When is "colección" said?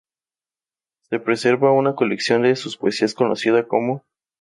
1.93-2.41